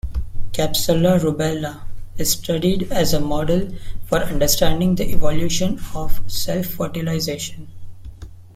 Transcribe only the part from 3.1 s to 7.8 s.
a model for understanding the evolution of self-fertilization.